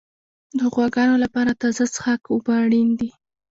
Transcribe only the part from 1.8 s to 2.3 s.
څښاک